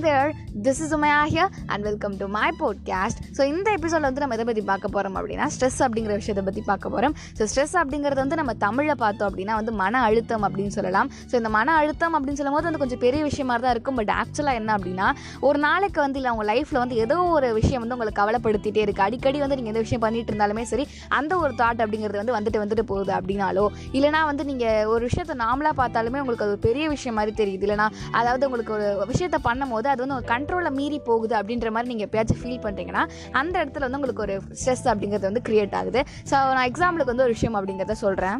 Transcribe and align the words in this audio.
there 0.00 0.32
this 0.66 0.78
is 0.84 0.92
Umaiya 0.96 1.18
here 1.32 1.50
and 1.72 1.84
welcome 1.86 2.14
to 2.20 2.26
my 2.36 2.46
podcast 2.60 3.18
so 3.36 3.42
இந்த 3.50 3.66
எபிசோட 3.76 4.00
வந்து 4.08 4.22
நம்ம 4.22 4.34
எதை 4.36 4.44
பற்றி 4.48 4.62
பார்க்க 4.70 4.86
போகிறோம் 4.94 5.16
அப்படின்னா 5.18 5.46
ஸ்ட்ரெஸ் 5.54 5.76
அப்படிங்கிற 5.84 6.14
விஷயத்தை 6.20 6.42
பற்றி 6.46 6.62
பார்க்க 6.70 6.92
போகிறோம் 6.94 7.14
ஸோ 7.38 7.42
ஸ்ட்ரெஸ் 7.50 7.74
அப்படிங்கிறது 7.80 8.20
வந்து 8.22 8.36
நம்ம 8.40 8.52
தமிழில் 8.64 8.98
பார்த்தோம் 9.02 9.28
அப்படின்னா 9.30 9.56
வந்து 9.58 9.72
மன 9.80 10.00
அழுத்தம் 10.06 10.44
அப்படின்னு 10.48 10.72
சொல்லலாம். 10.76 11.08
ஸோ 11.30 11.34
இந்த 11.40 11.50
மன 11.56 11.74
அழுத்தம் 11.80 12.14
அப்படின்னு 12.18 12.40
சொல்லும் 12.40 12.56
போது 12.56 12.68
வந்து 12.68 12.80
கொஞ்சம் 12.82 13.02
பெரிய 13.04 13.20
விஷயமா 13.28 13.56
தான் 13.64 13.74
இருக்கும். 13.76 13.98
பட் 14.00 14.12
ஆக்சுவலாக 14.22 14.60
என்ன 14.60 14.70
அப்படின்னா 14.78 15.06
ஒரு 15.48 15.60
நாளைக்கு 15.66 16.00
வந்து 16.04 16.20
இல்லை 16.20 16.32
உங்கள் 16.36 16.48
லைஃப்பில் 16.52 16.80
வந்து 16.82 16.98
ஏதோ 17.04 17.18
ஒரு 17.36 17.50
விஷயம் 17.58 17.82
வந்து 17.84 17.96
உங்களுக்கு 17.98 18.20
கவலைப்படுத்திட்டே 18.20 18.82
இருக்குது 18.86 19.06
அடிக்கடி 19.06 19.40
வந்து 19.44 19.58
நீங்கள் 19.60 19.74
எந்த 19.74 19.84
விஷயம் 19.86 20.04
பண்ணிட்டு 20.06 20.34
இருந்தாலுமே 20.34 20.64
சரி 20.72 20.86
அந்த 21.18 21.32
ஒரு 21.44 21.54
தாட் 21.62 21.84
அப்படிங்கிறது 21.86 22.20
வந்து 22.22 22.36
வந்துட்டு 22.38 22.62
வந்துட்டு 22.64 22.86
போகுது 22.92 23.14
அப்படின்னாலோ 23.18 23.66
இல்லைனா 23.98 24.22
வந்து 24.30 24.46
நீங்கள் 24.50 24.90
ஒரு 24.94 25.02
விஷயத்தை 25.10 25.36
நாமளாக 25.44 25.76
பார்த்தாலுமே 25.82 26.22
உங்களுக்கு 26.24 26.48
அது 26.48 26.58
பெரிய 26.68 26.88
விஷயம் 26.96 27.18
மாதிரி 27.20 27.34
தெரியுது. 27.42 27.64
இல்லைனா 27.68 27.88
அதாவது 28.20 28.46
உங்களுக்கு 28.50 28.74
ஒரு 28.80 28.88
விஷயத்தை 29.14 29.40
பண்ணும் 29.48 29.74
போது 29.76 29.88
அது 29.94 30.02
வந்து 30.04 30.16
உங்கள் 30.16 30.30
கண்ட்ரோலை 30.48 30.70
மீறி 30.78 30.98
போகுது 31.08 31.34
அப்படின்ற 31.38 31.68
மாதிரி 31.74 31.90
நீங்கள் 31.92 32.06
எப்பயாச்சும் 32.08 32.40
ஃபீல் 32.42 32.62
பண்ணுறீங்கன்னா 32.66 33.02
அந்த 33.40 33.54
இடத்துல 33.64 33.84
வந்து 33.86 33.98
உங்களுக்கு 33.98 34.24
ஒரு 34.26 34.36
ஸ்ட்ரெஸ் 34.60 34.86
அப்படிங்கிறது 34.92 35.28
வந்து 35.30 35.42
க்ரியேட் 35.48 35.74
ஆகுது. 35.80 36.00
ஸோ 36.30 36.36
நான் 36.56 36.68
எக்ஸாம்பிளுக்கு 36.70 37.12
வந்து 37.12 37.26
ஒரு 37.26 37.36
விஷயம் 37.36 37.58
அப்படிங்கிறத 37.58 37.96
சொல்கிறேன் 38.04 38.38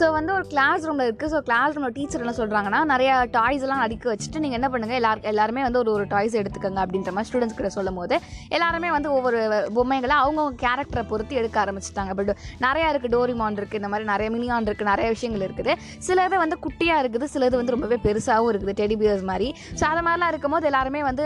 ஸோ 0.00 0.04
வந்து 0.18 0.32
ஒரு 0.38 0.46
கிளாஸ் 0.52 0.86
ரூமில் 0.88 1.06
இருக்குது 1.08 1.32
ஸோ 1.34 1.40
கிளாஸ் 1.48 1.74
ரூமில் 1.76 1.94
டீச்சர் 1.98 2.22
என்ன 2.24 2.34
சொல்கிறாங்கன்னா 2.40 2.80
நிறையா 2.92 3.14
டாய்ஸ் 3.38 3.64
எல்லாம் 3.66 3.82
அடுக்க 3.86 4.06
வச்சுட்டு 4.12 4.42
நீங்கள் 4.44 4.60
என்ன 4.60 4.70
பண்ணுங்கள் 4.74 4.98
எல்லார் 5.00 5.22
எல்லாருமே 5.32 5.64
வந்து 5.68 5.80
ஒரு 5.82 5.92
ஒரு 5.96 6.06
டாய்ஸ் 6.14 6.36
எடுத்துக்கோங்க 6.42 6.80
அப்படின்ற 6.84 7.12
மாதிரி 7.16 7.30
ஸ்டூடெண்ட்ஸ் 7.30 7.58
கிட்ட 7.58 7.70
சொல்லும் 7.78 7.98
போது 8.00 8.16
எல்லாருமே 8.56 8.90
வந்து 8.96 9.10
ஒவ்வொரு 9.16 9.40
பொம்மைகளை 9.78 10.16
அவங்கவுங்க 10.22 10.58
கேரக்டரை 10.64 11.04
பொறுத்து 11.12 11.38
எடுக்க 11.40 11.58
ஆரம்பிச்சிட்டாங்க. 11.64 12.12
பட் 12.18 12.32
நிறையா 12.66 12.88
இருக்குது 12.92 13.14
டோரிமான் 13.16 13.58
இருக்குது 13.60 13.80
இந்த 13.82 13.90
மாதிரி 13.92 14.08
நிறைய 14.12 14.28
மினியான் 14.36 14.68
இருக்குது 14.70 14.90
நிறைய 14.92 15.08
விஷயங்கள் 15.14 15.46
இருக்குது. 15.46 15.72
சிலது 16.08 16.36
வந்து 16.44 16.58
குட்டியாக 16.66 17.02
இருக்குது 17.04 17.28
சிலது 17.34 17.54
வந்து 17.60 17.74
ரொம்பவே 17.76 17.98
பெருசாகவும் 18.06 18.52
இருக்குது 18.52 18.76
டெடி 18.82 18.98
பியர்ஸ் 19.02 19.26
மாதிரி. 19.32 19.48
ஸோ 19.78 19.84
அது 19.92 20.04
மாதிரிலாம் 20.08 20.32
இருக்கும்போது 20.34 20.70
எல்லாருமே 20.72 21.02
வந்து 21.10 21.24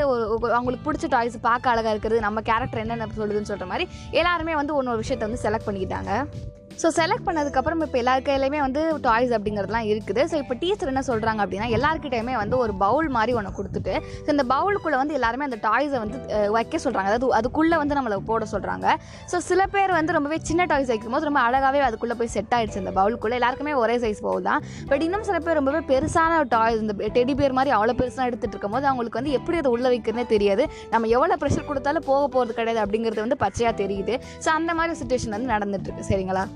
அவங்களுக்கு 0.59 0.87
பிடிச்ச 0.89 1.13
டாய்ஸ் 1.17 1.39
பார்க்க 1.49 1.75
அழகாக 1.75 1.95
இருக்குது 1.97 2.19
நம்ம 2.29 2.43
கேரக்டர் 2.51 2.85
என்னென்ன 2.85 3.13
சொல்லுதுன்னு 3.21 3.53
சொல்கிற 3.53 3.69
மாதிரி 3.75 3.87
எல்லாருமே 4.23 4.57
வந்து 4.63 4.77
ஒன்று 4.79 4.95
ஒரு 4.95 5.05
விஷயத்தை 5.05 5.27
வந்து 5.29 5.45
செலக்ட் 5.47 5.69
பண்ணிக்கிட்டாங்க. 5.69 6.23
ஸோ 6.81 6.89
செலக்ட் 6.99 7.25
பண்ணதுக்கப்புறம் 7.29 7.81
இப்போ 7.87 7.99
எல்லார் 8.03 8.25
கையிலையுமே 8.27 8.61
வந்து 8.67 8.83
டாய்ஸ் 9.07 9.33
அப்படிங்கிறதுலாம் 9.37 9.87
இருக்குது. 9.93 10.23
ஸோ 10.31 10.37
இப்போ 10.43 10.55
டீச்சர் 10.63 10.91
என்ன 10.93 11.03
சொல்கிறாங்க 11.09 11.41
அப்படின்னா 11.45 11.69
எல்லாருக்கிட்டையுமே 11.77 12.35
வந்து 12.43 12.57
ஒரு 12.65 12.73
பவுல் 12.85 13.09
மாதிரி 13.17 13.33
ஒன்று 13.39 13.51
கொடுத்துட்டு 13.59 13.95
ஸோ 14.25 14.29
இந்த 14.35 14.45
பவுலுக்குள்ளே 14.53 14.99
வந்து 15.03 15.17
எல்லாருமே 15.19 15.47
அந்த 15.49 15.59
டாய்ஸை 15.67 15.99
வந்து 16.05 16.19
வைக்க 16.57 16.79
சொல்கிறாங்க 16.85 17.11
அதாவது 17.11 17.29
அதுக்குள்ளே 17.39 17.77
வந்து 17.83 17.97
நம்மளை 17.99 18.19
போட 18.31 18.47
சொல்கிறாங்க 18.55 18.87
ஸோ 19.33 19.39
சில 19.49 19.67
பேர் 19.75 19.93
வந்து 19.99 20.15
ரொம்பவே 20.19 20.39
சின்ன 20.51 20.67
டாய்ஸ் 20.73 20.93
வைக்கும்போது 20.93 21.29
ரொம்ப 21.31 21.43
அழகாகவே 21.49 21.83
அதுக்குள்ளே 21.89 22.17
போய் 22.21 22.33
செட் 22.37 22.55
ஆகிடுச்சு 22.59 22.81
அந்த 22.83 22.95
பவுலுக்குள்ளே 23.01 23.39
எல்லாருக்குமே 23.41 23.75
ஒரே 23.83 23.97
சைஸ் 24.05 24.23
பவுல் 24.29 24.49
தான். 24.49 24.63
பட் 24.93 25.05
இன்னும் 25.09 25.27
சில 25.29 25.41
பேர் 25.49 25.59
ரொம்பவே 25.61 25.83
பெருசான 25.93 26.41
டாய்ஸ் 26.55 26.81
இந்த 26.85 26.97
டெடி 27.19 27.37
பேர் 27.43 27.57
மாதிரி 27.61 27.75
அவ்வளோ 27.79 27.97
பெருசாக 28.01 28.29
எடுத்துகிட்டு 28.31 28.57
இருக்கும்போது 28.57 28.89
அவங்களுக்கு 28.93 29.21
வந்து 29.23 29.37
எப்படி 29.41 29.59
அதை 29.63 29.73
உள்ளே 29.77 29.89
வைக்கிறதுனே 29.95 30.27
தெரியாது. 30.35 30.65
நம்ம 30.95 31.13
எவ்வளோ 31.19 31.39
ப்ரெஷர் 31.45 31.69
கொடுத்தாலும் 31.71 32.09
போக 32.11 32.25
போகிறது 32.37 32.59
கிடையாது 32.61 32.83
அப்படிங்கிறது 32.87 33.25
வந்து 33.27 33.43
பச்சையாக 33.45 33.81
தெரியுது. 33.85 34.17
ஸோ 34.47 34.51
அந்த 34.59 34.73
மாதிரி 34.81 34.99
சுச்சுவேஷன் 35.03 35.37
வந்து 35.39 35.55
நடந்துட்டுருக்கு 35.55 36.11
சரிங்களா? 36.13 36.47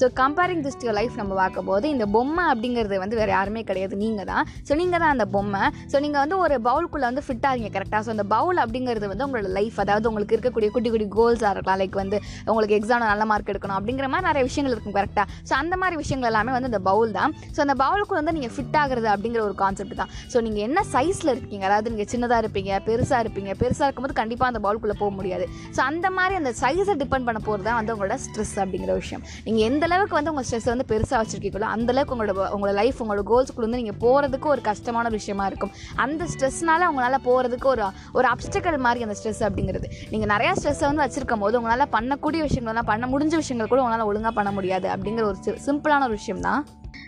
So 0.00 0.06
comparing 0.20 0.62
this 0.66 0.78
to 0.82 0.92
life 0.98 1.14
நம்ம 1.20 1.32
பார்க்கும்போது 1.40 1.86
இந்த 1.94 2.04
பொம்மை 2.16 2.44
அப்படிங்கிறது 2.52 2.96
வந்து 3.04 3.16
வேறு 3.20 3.32
யாருமே 3.36 3.62
கிடையாது. 3.70 3.94
நீங்கள் 4.02 4.28
தான். 4.30 4.44
ஸோ 4.68 4.72
நீங்கள் 4.80 5.00
தான் 5.02 5.12
அந்த 5.14 5.26
பொம்மை. 5.34 5.62
ஸோ 5.92 5.96
நீங்கள் 6.04 6.22
வந்து 6.24 6.36
ஒரு 6.44 6.56
பவுலுக்குள்ளே 6.68 7.06
வந்து 7.10 7.24
ஃபிட் 7.26 7.46
ஆகிங்க 7.50 7.70
கரெக்டாக 7.76 8.02
ஸோ 8.06 8.12
அந்த 8.16 8.26
பவுல் 8.34 8.60
அப்படிங்கிறது 8.64 9.08
வந்து 9.12 9.24
உங்களோட 9.26 9.50
லைஃப் 9.58 9.78
அதாவது 9.84 10.08
உங்களுக்கு 10.10 10.34
இருக்கக்கூடிய 10.36 10.70
குட்டி 10.76 10.90
குட்டி 10.94 11.08
கோல்ஸாக 11.18 11.52
இருக்கலாம். 11.56 11.80
லைக் 11.82 11.98
வந்து 12.02 12.16
உங்களுக்கு 12.50 12.76
எக்ஸாம் 12.78 13.04
நல்ல 13.12 13.26
மார்க் 13.32 13.52
எடுக்கணும் 13.54 13.78
அப்படிங்கிற 13.78 14.08
மாதிரி 14.14 14.28
நிறைய 14.30 14.44
விஷயங்கள் 14.48 14.74
இருக்கும் 14.76 14.96
கரெக்டாக 14.98 15.26
ஸோ 15.50 15.54
அந்த 15.60 15.74
மாதிரி 15.82 15.98
விஷயங்கள் 16.02 16.30
எல்லாமே 16.32 16.54
வந்து 16.56 16.70
இந்த 16.72 16.80
பவுல் 16.90 17.12
தான். 17.18 17.34
ஸோ 17.56 17.60
அந்த 17.66 17.76
பவுலுக்குள்ளே 17.82 18.20
வந்து 18.22 18.34
நீங்கள் 18.38 18.54
ஃபிட் 18.56 18.78
ஆகுறது 18.82 19.08
அப்படிங்கிற 19.14 19.42
ஒரு 19.48 19.56
கான்செப்ட் 19.62 19.96
தான். 20.02 20.10
ஸோ 20.32 20.40
நீங்கள் 20.48 20.64
என்ன 20.68 20.84
சைஸில் 20.94 21.32
இருக்கீங்க? 21.34 21.64
அதாவது 21.70 21.92
நீங்கள் 21.94 22.10
சின்னதாக 22.14 22.42
இருப்பீங்க 22.44 22.80
பெருசாக 22.88 23.22
இருப்பீங்க. 23.24 23.50
பெருசாக 23.62 23.88
இருக்கும்போது 23.88 24.18
கண்டிப்பாக 24.22 24.52
அந்த 24.52 24.62
பவுலுக்குள்ளே 24.66 24.98
போக 25.02 25.12
முடியாது. 25.18 25.46
ஸோ 25.76 25.82
அந்த 25.90 26.06
மாதிரி 26.18 26.36
அந்த 26.40 26.52
சைஸை 26.62 26.96
டிபெண்ட் 27.04 27.28
பண்ண 27.30 27.42
போகிறது 27.48 27.66
தான் 27.68 27.78
வந்து 27.80 27.94
உங்களோட 27.96 28.18
ஸ்ட்ரெஸ் 28.26 28.56
அப்படிங்கிற 28.64 28.94
விஷயம். 29.02 29.24
நீங்கள் 29.46 29.59
எந்த 29.66 29.84
அளவுக்கு 29.88 30.16
வந்து 30.16 30.30
உங்கள் 30.32 30.46
ஸ்ட்ரெஸ் 30.48 30.68
வந்து 30.72 30.86
பெருசாக 30.90 31.18
வச்சுருக்கீங்களோ 31.20 31.68
அந்த 31.74 31.90
அளவுக்கு 31.92 32.14
உங்களோட 32.16 32.44
உங்களோட 32.56 32.74
லைஃப் 32.80 32.98
உங்களோட 33.02 33.24
கோல்ஸ்க்குள்ள 33.30 33.66
வந்து 33.68 33.80
நீங்கள் 33.82 33.98
போகிறதுக்கு 34.04 34.46
ஒரு 34.54 34.62
கஷ்டமான 34.70 35.08
விஷயமா 35.16 35.46
இருக்கும். 35.50 35.72
அந்த 36.04 36.28
ஸ்ட்ரெஸ்னால 36.32 36.88
உங்களால் 36.90 37.24
போகிறதுக்கு 37.28 37.68
ஒரு 37.74 37.84
ஒரு 38.18 38.28
அப்டக்கல் 38.34 38.78
மாதிரி 38.86 39.06
அந்த 39.06 39.16
ஸ்ட்ரெஸ் 39.20 39.42
அப்படிங்கிறது. 39.48 39.88
நீங்கள் 40.12 40.32
நிறையா 40.34 40.52
ஸ்ட்ரெஸ்ஸை 40.58 40.86
வந்து 40.90 41.04
வச்சிருக்கும் 41.04 41.44
போது 41.44 41.58
உங்களால் 41.60 41.92
பண்ணக்கூடிய 41.96 42.42
விஷயங்கள்லாம் 42.48 42.90
பண்ண 42.92 43.06
முடிஞ்ச 43.14 43.34
விஷயங்கள் 43.42 43.72
கூட 43.72 43.82
உங்களால் 43.84 44.10
ஒழுங்காக 44.10 44.34
பண்ண 44.40 44.52
முடியாது 44.58 44.88
அப்படிங்கிற 44.96 45.26
ஒரு 45.32 45.58
சிம்பிளான 45.68 46.06
ஒரு 46.08 46.16
விஷயம் 46.20 46.44
தான் 46.48 46.60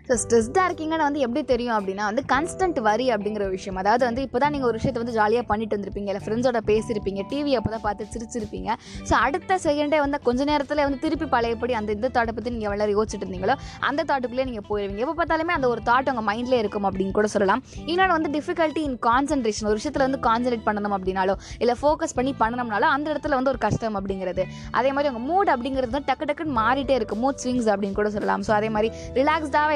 ஸோ 0.08 0.16
ஸ்ட்ரெஸ்டாக 0.22 0.64
இருக்கீங்கன்னு 0.68 1.06
வந்து 1.08 1.22
எப்படி 1.26 1.42
தெரியும் 1.52 1.76
அப்படின்னா 1.78 2.04
வந்து 2.10 2.24
கன்ஸ்டன்ட் 2.34 2.78
வரி 2.88 3.06
அப்படிங்கிற 3.16 3.44
விஷயம். 3.56 3.78
அதாவது 3.82 4.04
வந்து 4.08 4.22
இப்போ 4.26 4.38
தான் 4.44 4.52
நீங்கள் 4.56 4.70
ஒரு 4.70 4.78
விஷயத்தை 4.80 5.00
வந்து 5.02 5.16
ஜாலியாக 5.18 5.46
பண்ணிட்டு 5.50 5.76
வந்திருப்பீங்க. 5.76 6.08
இல்லை 6.12 6.22
ஃப்ரெண்ட்ஸோட 6.26 6.60
பேசியிருப்பீங்க. 6.70 7.20
டிவி 7.32 7.54
அப்போ 7.58 7.72
தான் 7.74 7.84
பார்த்து 7.86 8.10
சிரிச்சிருப்பீங்க. 8.14 8.70
ஸோ 9.08 9.14
அடுத்த 9.26 9.58
செகண்டே 9.66 10.00
வந்து 10.04 10.20
கொஞ்ச 10.28 10.40
நேரத்தில் 10.52 10.82
வந்து 10.86 11.00
திருப்பி 11.04 11.28
பழையபடி 11.34 11.76
அந்த 11.80 11.90
இந்த 11.98 12.10
தாட்டை 12.16 12.34
பற்றி 12.36 12.52
நீங்கள் 12.56 12.70
எவ்வளோ 12.70 12.90
யோசிச்சுட்டு 12.96 13.24
இருந்தீங்களோ 13.26 13.56
அந்த 13.88 14.00
தாட்டுக்குள்ளே 14.10 14.46
நீங்கள் 14.50 14.66
போயிடுவீங்க 14.70 15.04
எப்போ 15.06 15.16
பார்த்தாலுமே 15.20 15.54
அந்த 15.58 15.66
ஒரு 15.74 15.82
தாட் 15.90 16.10
உங்கள் 16.14 16.26
மைண்ட்லேயே 16.30 16.60
இருக்கும் 16.64 16.86
அப்படின்னு 16.90 17.14
கூட 17.18 17.28
சொல்லலாம். 17.34 17.62
இன்னொன்று 17.90 18.14
வந்து 18.16 18.30
டிஃபிகல்ட்டி 18.36 18.82
இன் 18.88 18.98
கான்சன்ட்ரேஷன் 19.08 19.68
ஒரு 19.70 19.78
விஷயத்தில் 19.80 20.06
வந்து 20.06 20.20
கான்சன்ட்ரேட் 20.28 20.66
பண்ணணும் 20.68 20.96
அப்படின்னாலோ 20.98 21.36
இல்லை 21.62 21.76
ஃபோக்கஸ் 21.82 22.16
பண்ணி 22.18 22.34
பண்ணணும்னாலோ 22.42 22.88
அந்த 22.96 23.06
இடத்துல 23.14 23.36
வந்து 23.38 23.52
ஒரு 23.54 23.60
கஷ்டம் 23.66 23.96
அப்படிங்கிறது. 24.00 24.44
அதே 24.78 24.90
மாதிரி 24.96 25.10
உங்கள் 25.12 25.26
மூட் 25.30 25.50
அப்படிங்கிறது 25.54 25.92
வந்து 25.96 26.08
டக்கு 26.10 26.26
டக்குன்னு 26.30 26.56
மாறிட்டே 26.60 26.96
இருக்கும். 27.00 27.20
மூட் 27.24 27.40
ஸ்விங்ஸ் 27.44 27.70
அப்படின்னு 27.74 27.98
கூட 28.00 28.10
சொல்லலாம். 28.16 28.44
ஸோ 28.48 28.54
அதே 28.58 28.70
மாதிரி 28.76 28.90
ரிலாக்ஸ்டாக 29.20 29.66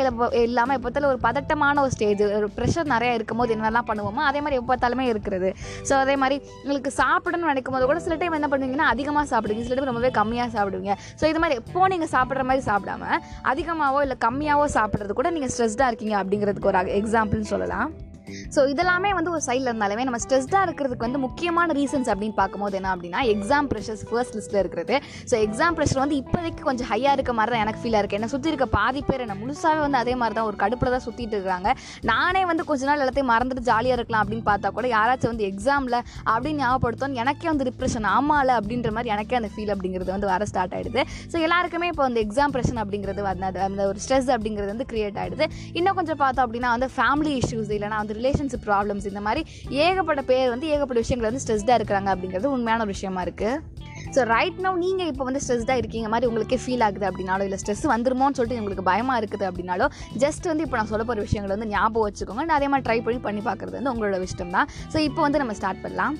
இல்லாமல் 0.46 0.76
எப்போ 0.78 1.08
ஒரு 1.12 1.20
பதட்டமான 1.26 1.80
ஒரு 1.84 1.92
ஸ்டேஜ் 1.96 2.22
ஒரு 2.38 2.48
ப்ரெஷர் 2.56 2.90
நிறையா 2.94 3.12
இருக்கும் 3.18 3.40
போது 3.42 3.54
என்னெல்லாம் 3.56 3.88
பண்ணுவோமோ 3.90 4.22
அதே 4.30 4.40
மாதிரி 4.44 4.60
எப்போத்தாலுமே 4.62 5.06
இருக்கிறது. 5.12 5.50
ஸோ 5.88 5.94
அதே 6.04 6.16
மாதிரி 6.22 6.36
உங்களுக்கு 6.62 6.92
சாப்பிடணும்னு 7.02 7.52
நினைக்கும் 7.52 7.76
போது 7.76 7.86
கூட 7.90 8.00
சில 8.06 8.16
டைம் 8.22 8.38
என்ன 8.40 8.50
பண்ணுவீங்கன்னா 8.52 8.88
அதிகமாக 8.94 9.26
சாப்பிடுவீங்க. 9.32 9.66
சில 9.68 9.76
டைம் 9.78 9.90
ரொம்பவே 9.92 10.12
கம்மியாக 10.20 10.50
சாப்பிடுவீங்க. 10.56 10.94
ஸோ 11.20 11.24
இது 11.32 11.42
மாதிரி 11.44 11.60
எப்போ 11.62 11.88
நீங்கள் 11.94 12.12
சாப்பிட்ற 12.16 12.44
மாதிரி 12.50 12.64
சாப்பிடாம 12.70 13.20
அதிகமாகவோ 13.52 14.02
இல்லை 14.06 14.18
கம்மியாகவோ 14.26 14.68
சாப்பிட்றது 14.78 15.18
கூட 15.20 15.30
நீங்கள் 15.36 15.54
ஸ்ட்ரெஸ்டாக 15.54 15.90
இருக்கீங்க 15.92 16.16
அப்படிங்கிறதுக்கு 16.22 16.72
ஒரு 16.72 16.98
எக்ஸாம்பிள்னு 17.00 17.52
சொல்லலாம். 17.54 18.05
ஸோ 18.54 18.62
இதெல்லாமே 18.70 19.10
வந்து 19.14 19.30
ஒரு 19.30 19.42
சைடில் 19.46 19.68
இருந்தாலுமே 19.68 20.04
நம்ம 20.04 20.18
ஸ்ட்ரெஸ்டாக 20.18 20.66
இருக்கிறதுக்கு 20.66 21.06
வந்து 21.06 21.20
முக்கியமான 21.20 21.72
ரீசன்ஸ் 21.72 22.10
அப்படின்னு 22.12 22.36
பார்க்கும்போது 22.36 22.76
என்ன 22.76 22.90
அப்படின்னா 22.94 23.20
எக்ஸாம் 23.32 23.68
ப்ரெஷர்ஸ் 23.70 24.04
ஃபர்ஸ்ட் 24.08 24.36
லிஸ்ட்டில் 24.36 24.60
இருக்கிறது. 24.60 24.94
ஸோ 25.30 25.34
எக்ஸாம் 25.42 25.76
ப்ரெஷர் 25.76 26.02
வந்து 26.02 26.16
இப்போதைக்கு 26.16 26.62
கொஞ்சம் 26.62 26.88
ஹையாக 26.90 27.16
இருக்க 27.16 27.32
மாதிரி 27.32 27.52
தான் 27.52 27.62
எனக்கு 27.62 27.80
ஃபீலாக 27.82 28.00
இருக்குது 28.00 28.18
என்னை 28.18 28.30
சுற்றி 28.32 28.48
இருக்க 28.48 28.68
பாதி 28.74 29.02
பேர் 29.02 29.20
என்ன 29.20 29.36
முழுசாகவே 29.40 29.80
வந்து 29.80 29.98
அதே 29.98 30.14
மாதிரி 30.16 30.34
தான் 30.34 30.46
ஒரு 30.46 30.56
கடுப்பில் 30.56 30.90
தான் 30.90 31.04
சுற்றிட்டு 31.06 31.36
இருக்காங்க. 31.36 31.68
நானே 32.10 32.42
வந்து 32.46 32.64
கொஞ்ச 32.66 32.84
நாள் 32.84 33.02
எல்லாத்தையும் 33.02 33.30
மறந்துட்டு 33.30 33.64
ஜாலியாக 33.68 33.98
இருக்கலாம் 33.98 34.22
அப்படின்னு 34.22 34.46
பார்த்தா 34.46 34.70
கூட 34.72 34.86
யாராச்சும் 34.92 35.32
வந்து 35.32 35.46
எக்ஸாமில் 35.50 35.98
அப்படின்னு 36.26 36.60
ஞாபகப்படுத்தோம் 36.62 36.84
எனக்கே 37.20 37.48
வந்து 37.48 37.68
டிப்ரெஷன் 37.68 38.08
ஆமால 38.12 38.58
அப்படின்ற 38.58 38.90
மாதிரி 38.92 39.12
எனக்கே 39.14 39.36
அந்த 39.36 39.50
ஃபீல் 39.52 39.72
அப்படிங்கிறது 39.74 40.10
வந்து 40.12 40.30
வர 40.30 40.44
ஸ்டார்ட் 40.46 40.76
ஆகிடுது 40.76 41.02
ஸோ 41.32 41.42
எல்லாருக்குமே 41.42 41.88
இப்போ 41.88 42.04
அந்த 42.06 42.20
எக்ஸாம் 42.24 42.54
ப்ரெஷன் 42.54 42.80
அப்படிங்கிறது 42.82 43.22
வந்து 43.24 43.46
அது- 43.48 43.64
அந்த 43.66 43.82
ஒரு 43.86 44.00
ஸ்ட்ரெஸ் 44.04 44.30
அப்படிங்கிறது 44.34 44.72
வந்து 44.72 44.88
கிரியேட் 44.90 45.18
ஆகிடுது 45.22 45.46
இன்னும் 45.74 45.96
கொஞ்சம் 45.96 46.20
பார்த்தோம் 46.20 46.46
அப்படின்னா 46.46 46.70
வந்து 46.74 46.90
ஃபேமிலி 46.96 47.34
இஷ்யூஸ் 47.40 47.72
இல்லைனா 47.72 47.98
வந்து 47.98 48.15
ரிலேஷன்ஷிப் 48.18 48.66
ப்ராப்ளம்ஸ் 48.68 49.08
இந்த 49.12 49.22
மாதிரி 49.26 49.42
ஏகப்பட்ட 49.86 50.24
பேர் 50.30 50.52
வந்து 50.54 50.68
ஏகப்பட்ட 50.74 51.00
விஷயங்கள் 51.04 51.30
வந்து 51.30 51.42
ஸ்ட்ரெஸ்டாக 51.44 51.78
இருக்கிறாங்க 51.80 52.10
அப்படிங்கிறது 52.14 52.54
உண்மையான 52.56 52.84
ஒரு 52.86 52.94
விஷயமா 52.96 53.22
இருக்குது 53.28 53.84
ஸோ 54.14 54.20
ரைட் 54.32 54.58
நோ 54.64 54.70
நீங்கள் 54.82 55.08
இப்போ 55.12 55.24
வந்து 55.28 55.40
ஸ்ட்ரெஸ்டாக 55.44 55.80
இருக்கீங்க 55.82 56.08
மாதிரி 56.12 56.28
உங்களுக்கே 56.30 56.58
ஃபீல் 56.64 56.84
ஆகுது 56.86 57.06
அப்படின்னாலோ 57.08 57.44
இல்லை 57.48 57.58
ஸ்ட்ரெஸ் 57.62 57.84
வந்துருமோன்னு 57.94 58.36
சொல்லிட்டு 58.38 58.60
உங்களுக்கு 58.62 58.84
பயமாக 58.90 59.20
இருக்குது 59.22 59.46
அப்படின்னாலோ 59.48 59.86
ஜஸ்ட் 60.24 60.46
வந்து 60.50 60.64
இப்போ 60.66 60.78
நான் 60.80 60.90
சொல்ல 60.92 61.04
போகிற 61.08 61.24
விஷயங்களை 61.26 61.52
வந்து 61.56 61.70
ஞாபகம் 61.74 62.06
வச்சுக்கோங்க. 62.08 62.44
நான் 62.48 62.58
அதே 62.60 62.68
மாதிரி 62.72 62.86
ட்ரை 62.88 62.98
பண்ணி 63.06 63.20
பண்ணி 63.26 63.42
பார்க்குறது 63.48 63.76
வந்து 63.78 63.92
உங்களோட 63.94 64.18
விஷயம் 64.26 64.54
தான் 64.58 64.68
ஸோ 64.94 64.98
இப்போ 65.08 65.22
வந்து 65.26 65.42
நம்ம 65.42 65.56
ஸ்டார்ட் 65.60 65.82
பண்ணலாம். 65.84 66.16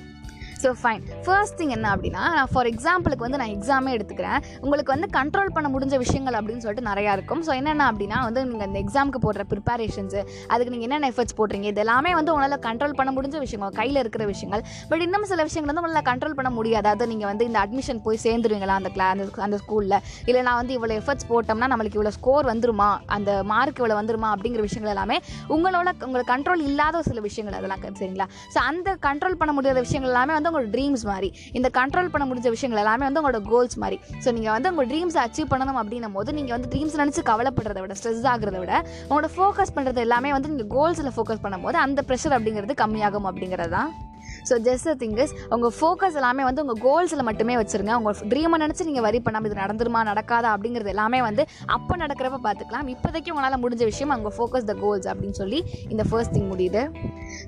ஸோ 0.63 0.71
ஃபைன் 0.81 1.03
ஃபர்ஸ்ட் 1.25 1.57
திங் 1.59 1.73
என்ன 1.77 1.87
அப்படின்னா 1.95 2.23
நான் 2.37 2.51
ஃபார் 2.53 2.69
எக்ஸாம்பிளுக்கு 2.73 3.25
வந்து 3.27 3.39
நான் 3.41 3.53
எக்ஸாமே 3.57 3.91
எடுத்துக்கிறேன். 3.97 4.39
உங்களுக்கு 4.65 4.93
வந்து 4.95 5.09
கண்ட்ரோல் 5.17 5.51
பண்ண 5.55 5.67
முடிஞ்ச 5.75 5.97
விஷயங்கள் 6.05 6.37
அப்படின்னு 6.39 6.63
சொல்லிட்டு 6.65 6.87
நிறையா 6.91 7.11
இருக்கும். 7.17 7.41
ஸோ 7.47 7.53
என்னென்ன 7.59 7.85
அப்படின்னா 7.91 8.19
வந்து 8.27 8.43
நீங்கள் 8.51 8.69
இந்த 8.69 8.79
எக்ஸாமுக்கு 8.85 9.21
போடுற 9.27 9.45
ப்ரிப்பரேஷன்ஸு 9.53 10.21
அதுக்கு 10.53 10.73
நீங்கள் 10.73 10.89
என்னென்ன 10.89 11.09
எஃபர்ட்ஸ் 11.13 11.37
போடுறீங்க 11.39 11.67
இது 11.73 11.83
எல்லாமே 11.85 12.13
வந்து 12.19 12.31
உங்களால் 12.35 12.63
கண்ட்ரோல் 12.67 12.97
பண்ண 12.99 13.11
முடிஞ்ச 13.17 13.35
விஷயங்கள் 13.45 13.75
கையில் 13.79 14.01
இருக்கிற 14.03 14.25
விஷயங்கள். 14.33 14.63
பட் 14.91 15.03
இன்னும் 15.07 15.27
சில 15.33 15.43
விஷயங்கள் 15.49 15.71
வந்து 15.71 15.83
உங்களால் 15.83 16.07
கண்ட்ரோல் 16.11 16.37
பண்ண 16.39 16.51
முடியாது. 16.57 16.83
அதாவது 16.83 17.07
நீங்கள் 17.13 17.29
வந்து 17.31 17.45
இந்த 17.49 17.59
அட்மிஷன் 17.65 18.01
போய் 18.07 18.21
சேர்ந்துருவீங்களா 18.25 18.77
அந்த 18.81 18.91
கிளா 18.95 19.09
அந்த 19.15 19.25
அந்த 19.47 19.59
ஸ்கூலில் 19.63 19.97
இல்லை 20.29 20.41
நான் 20.47 20.59
வந்து 20.61 20.73
இவ்வளோ 20.77 20.95
எஃபர்ட்ஸ் 21.01 21.27
போட்டோம்னா 21.31 21.69
நம்மளுக்கு 21.73 21.99
இவ்வளோ 21.99 22.13
ஸ்கோர் 22.17 22.51
வந்துருமா? 22.51 22.89
அந்த 23.17 23.31
மார்க் 23.51 23.79
இவ்வளோ 23.81 23.97
வந்துருமா? 24.01 24.29
அப்படிங்கிற 24.35 24.61
விஷயங்கள் 24.67 24.93
எல்லாமே 24.95 25.17
உங்களோட 25.55 25.89
உங்களுக்கு 26.07 26.31
கண்ட்ரோல் 26.33 26.63
இல்லாத 26.69 27.01
சில 27.09 27.19
விஷயங்கள் 27.27 27.57
அதெல்லாம் 27.59 27.83
சரிங்களா? 28.01 28.27
ஸோ 28.53 28.59
அந்த 28.69 28.89
கண்ட்ரோல் 29.07 29.39
பண்ண 29.41 29.51
முடியாத 29.57 29.79
விஷயங்கள் 29.85 30.11
எல்லாமே 30.13 30.33
வந்து 30.37 30.46
உங்களோட 30.49 30.69
ட்ரீம்ஸ் 30.75 31.05
மாதிரி. 31.11 31.29
இந்த 31.59 31.71
கண்ட்ரோல் 31.79 32.11
பண்ண 32.15 32.25
முடிஞ்ச 32.29 32.49
விஷயங்கள் 32.55 32.81
எல்லாமே 32.83 33.05
வந்து 33.09 33.21
உங்களோட 33.23 33.41
கோல்ஸ் 33.53 33.77
மாதிரி. 33.83 33.99
ஸோ 34.23 34.31
நீங்கள் 34.37 34.55
வந்து 34.55 34.71
உங்கள் 34.73 34.89
ட்ரீம்ஸை 34.93 35.21
அச்சீவ் 35.27 35.51
பண்ணணும் 35.53 35.79
அப்படின்னும் 35.83 36.17
போது 36.17 36.37
நீங்கள் 36.39 36.57
வந்து 36.57 36.71
ட்ரீம்ஸ் 36.73 36.99
நினச்சி 37.03 37.23
கவலைப்படுறத 37.31 37.81
விட 37.85 37.95
ஸ்ட்ரெஸ் 38.01 38.27
ஆகிறத 38.33 38.57
விட 38.63 38.73
உங்களோட 39.09 39.29
ஃபோக்கஸ் 39.37 39.75
பண்ணுறது 39.77 40.05
எல்லாமே 40.07 40.31
வந்து 40.37 40.51
நீங்கள் 40.55 40.71
கோல்ஸில் 40.77 41.15
ஃபோக்கஸ் 41.17 41.45
பண்ணும்போது 41.45 41.79
அந்த 41.85 42.03
ப்ரெஷர் 42.09 42.37
அப்படிங்கிறது 42.39 42.75
கம்மியாகும் 42.83 43.29
அப்படிங்கிறது? 43.31 43.73
தான் 43.77 43.89
ஸோ 44.47 44.55
ஜஸ்ட் 44.67 44.89
திங் 45.03 45.17
இஸ் 45.23 45.33
உங்கள் 45.55 45.73
ஃபோக்கஸ் 45.77 46.17
எல்லாமே 46.21 46.43
வந்து 46.49 46.63
உங்கள் 46.65 46.79
கோல்ஸில் 46.85 47.25
மட்டுமே 47.29 47.55
வச்சுருங்க. 47.61 47.93
உங்கள் 47.99 48.17
ட்ரீமை 48.33 48.59
நினச்சி 48.63 48.83
நீங்கள் 48.89 49.05
வரி 49.07 49.21
பண்ணாமல் 49.25 49.49
இது 49.51 49.59
நடந்துருமா 49.63 50.01
நடக்காதா 50.11 50.49
அப்படிங்கிறது 50.55 50.93
எல்லாமே 50.95 51.21
வந்து 51.27 51.45
அப்போ 51.77 51.93
நடக்கிறப்ப 52.03 52.39
பார்த்துக்கலாம் 52.47 52.89
இப்போதைக்கு 52.95 53.31
உங்களால் 53.33 53.59
முடிஞ்ச 53.63 53.83
விஷயம் 53.91 54.13
அவங்க 54.15 54.31
ஃபோக்கஸ் 54.37 54.67
த 54.71 54.75
கோல்ஸ் 54.83 55.07
அப்படின்னு 55.13 55.37
சொல்லி 55.41 55.59
இந்த 55.93 56.05
ஃபர்ஸ்ட் 56.09 56.33
திங் 56.37 56.49
முடியுது. 56.53 56.83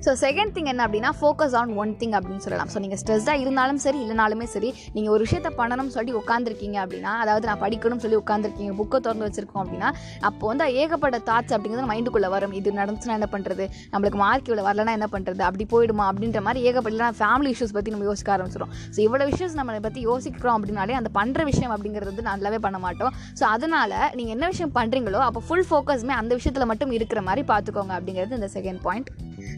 ஸோ 0.06 0.12
செகண்ட் 0.24 0.54
திங் 0.56 0.70
என்ன 0.72 0.82
அப்படின்னா 0.86 1.12
ஃபோக்கஸ் 1.20 1.54
ஆன் 1.60 1.72
ஒன் 1.82 1.92
திங் 2.02 2.16
அப்படின்னு 2.18 2.44
சொல்லலாம். 2.46 2.70
ஸோ 2.74 2.78
நீங்கள் 2.84 3.00
ஸ்ட்ரெஸ்ஸாக 3.02 3.42
இருந்தாலும் 3.44 3.80
சரி 3.86 3.98
இல்லைனாலுமே 4.04 4.48
சரி 4.54 4.70
நீங்கள் 4.96 5.12
ஒரு 5.14 5.22
விஷயத்தை 5.26 5.52
பண்ணணும்னு 5.60 5.94
சொல்லி 5.98 6.14
உட்காந்துருக்கீங்க 6.22 6.78
அப்படின்னா 6.84 7.14
அதாவது 7.24 7.46
நான் 7.50 7.62
படிக்கணும்னு 7.64 8.04
சொல்லி 8.04 8.18
உட்காந்துருக்கீங்க 8.22 8.74
புக்கை 8.80 9.00
திறந்து 9.06 9.26
வச்சிருக்கோம் 9.28 9.62
அப்படின்னா 9.64 9.90
அப்போ 10.28 10.44
வந்து 10.52 10.66
ஏகப்பட்ட 10.82 11.20
தாட்ஸ் 11.30 11.54
அப்படிங்கிறது 11.56 11.88
மைண்டுக்குள்ளே 11.92 12.30
வரும். 12.36 12.54
இது 12.60 12.76
நடந்துச்சுன்னா 12.80 13.16
என்ன 13.18 13.28
பண்ணுறது 13.34 13.64
நம்மளுக்கு 13.92 14.18
மார்க் 14.24 14.48
இவ்வளோ 14.50 14.64
வரலனா 14.68 14.94
என்ன 14.98 15.08
பண்ணுறது 15.14 15.42
அப்படி 15.48 15.64
போயிடுமா 15.74 16.06
அப்படின்ற 16.10 16.40
மாதிரி 16.46 16.60
ஏகப்பட்ட 16.68 16.89
ஃபேமிலி 16.98 17.54
இஷ்யூஸ் 17.54 17.72
பற்றி 17.72 17.90
நம்ம 17.90 18.04
யோசிக்க 18.04 18.36
ஆரம்பிச்சிடும் 18.36 18.68
ஸோ 18.96 18.98
இவ்வளோ 18.98 19.24
விஷயம் 19.24 19.52
நம்ம 19.52 19.78
பற்றி 19.80 20.00
யோசிக்கிறோம் 20.00 20.62
அப்படின்னாலே 20.62 20.90
அந்த 20.90 21.10
பண்ணுற 21.14 21.44
விஷயம் 21.44 21.76
அப்படிங்கிறது 21.76 22.14
வந்து 22.14 22.22
நல்லாவே 22.22 22.58
பண்ண 22.58 22.78
மாட்டோம். 22.78 23.12
ஸோ 23.40 23.42
அதனால் 23.42 23.90
நீங்கள் 23.90 24.34
என்ன 24.34 24.46
விஷயம் 24.46 24.72
பண்ணுறீங்களோ 24.74 25.12
அப்போ 25.12 25.42
ஃபுல் 25.48 25.66
ஃபோக்கஸ்மே 25.70 26.08
அந்த 26.08 26.34
விஷயத்தில் 26.34 26.66
மட்டும் 26.66 26.90
இருக்கிற 26.90 27.22
மாதிரி 27.22 27.46
பார்த்துக்கோங்க 27.46 27.92
அப்படிங்கிறது 27.98 28.30
இந்த 28.30 28.48
second 28.54 28.80
point 28.82 29.10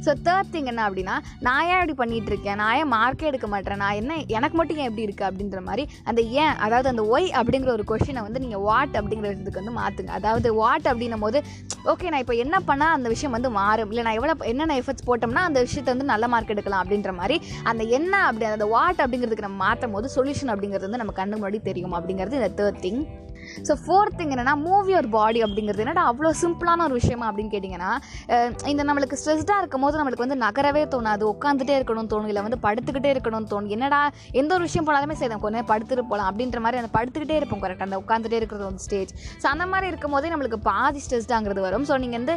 so 0.05 0.12
third 0.25 0.52
thing 0.52 0.70
என்ன 0.73 0.82
அப்படின்னா 0.87 1.17
நான் 1.40 1.64
ஏன் 1.67 1.79
இப்படி 1.79 1.96
பண்ணிட்டு 1.96 2.32
இருக்கேன் 2.32 2.56
நான் 2.56 2.75
ஏன் 2.76 2.90
மார்க்கே 2.93 3.26
எடுக்க 3.26 3.46
மாட்டேன் 3.46 3.82
நான் 3.82 3.96
என்ன 3.96 4.12
எனக்கு 4.32 4.56
மட்டும் 4.56 4.79
ஏன் 4.79 4.90
எப்படி 4.90 5.06
இருக்குது 5.06 5.29
அப்படின்ற 5.29 5.61
மாதிரி 5.62 5.84
அந்த 6.05 6.20
ஏன் 6.38 6.55
அதாவது 6.61 6.88
அந்த 6.88 7.05
ஒய் 7.12 7.29
அப்படிங்கிற 7.38 7.73
ஒரு 7.73 7.87
கொஷினை 7.88 8.23
வந்து 8.23 8.40
நீங்கள் 8.40 8.62
வாட் 8.62 8.96
அப்படிங்கிறதுக்கு 8.99 9.62
வந்து 9.62 9.76
மாற்றுங்க 9.79 10.12
அதாவது 10.12 10.49
வாட் 10.55 10.87
அப்படின்னும் 10.87 11.20
போது 11.20 11.38
ஓகே 11.87 12.11
நான் 12.11 12.20
இப்போ 12.20 12.34
என்ன 12.37 12.56
பண்ணால் 12.67 12.94
அந்த 12.94 13.08
விஷயம் 13.08 13.32
வந்து 13.32 13.50
மாறும்? 13.52 13.90
இல்லை 13.93 14.02
நான் 14.05 14.19
எவ்வளோ 14.19 14.34
என்னென்ன 14.44 14.76
எஃபர்ட்ஸ் 14.81 15.06
போட்டோம்னா 15.06 15.43
அந்த 15.43 15.61
விஷயத்தை 15.61 15.90
வந்து 15.93 16.05
நல்ல 16.05 16.29
மார்க் 16.29 16.50
எடுக்கலாம் 16.50 16.82
அப்படின்ற 16.82 17.12
மாதிரி 17.14 17.37
அந்த 17.64 17.82
என்ன 17.93 18.14
அப்படி 18.26 18.46
அந்த 18.50 18.69
வாட் 18.73 19.02
அப்படிங்கிறதுக்கு 19.02 19.46
நம்ம 19.46 19.61
மாற்றும் 19.64 19.90
போது 19.90 20.08
சொல்யூஷன் 20.14 20.52
அப்படிங்கிறது 20.52 20.88
வந்து 20.88 21.02
நம்ம 21.02 21.14
கண்ணு 21.17 21.37
முன்னாடி 21.37 21.61
தெரியும் 21.62 21.96
அப்படிங்கிறது 21.99 22.38
இந்த 22.40 22.50
தேர்ட் 22.58 22.81
திங் 22.84 23.02
ஸோ 23.69 23.75
ஃபோர்த்துங்க 23.85 24.35
என்னென்னா 24.37 24.56
மூவ் 24.67 24.91
யுவர் 24.93 25.09
பாடி 25.17 25.41
அப்படிங்கிறது 25.47 25.85
என்னடா 25.85 26.05
அவ்வளோ 26.11 26.33
சிம்பிளான 26.43 26.85
ஒரு 26.89 26.97
விஷயமா 27.00 27.27
அப்படின்னு 27.31 27.53
கேட்டிங்கன்னா 27.55 27.91
இந்த 28.73 28.83
நம்மளுக்கு 28.89 29.19
ஸ்ட்ரெஸ்டாக 29.21 29.61
இருக்கும் 29.62 29.85
போது 29.87 29.99
நம்மளுக்கு 30.00 30.25
வந்து 30.27 30.39
நகரவே 30.47 30.85
தோணாது. 30.94 31.25
உட்காந்துட்டே 31.35 31.77
இருக்கணும்னு 31.79 32.12
தோணும் 32.15 32.31
இல்லை 32.33 32.44
வந்து 32.47 32.61
படுத்துக்கிட்டே 32.67 33.11
இருக்கணும்னு 33.15 33.50
தோணும். 33.53 33.73
என்னடா 33.77 34.00
எந்த 34.41 34.50
ஒரு 34.56 34.65
விஷயம் 34.69 34.87
போனாலுமே 34.89 35.17
சரி 35.21 35.31
நம்ம 35.33 35.44
கொஞ்ச 35.47 35.65
படுத்துட்டு 35.73 36.05
போகலாம் 36.11 36.29
அப்படின்ற 36.31 36.61
மாதிரி 36.67 36.81
அந்த 36.83 36.91
படுத்துக்கிட்டே 36.97 37.37
இருப்போம் 37.41 37.62
கரெக்டாக 37.65 37.89
அந்த 37.89 37.99
உட்காந்துட்டே 38.03 38.39
இருக்கிறது 38.41 38.67
ஒரு 38.71 38.83
ஸ்டேஜ் 38.87 39.12
ஸோ 39.43 39.47
அந்த 39.55 39.65
மாதிரி 39.73 39.87
இருக்கும் 39.93 40.15
போதே 40.17 40.31
நம்மளுக்கு 40.35 40.61
பாதி 40.71 41.03
ஸ்ட்ரெஸ்டாங்கிறது 41.06 41.62
வரும். 41.67 41.87
ஸோ 41.91 41.97
நீங்கள் 42.05 42.21
வந்து 42.21 42.35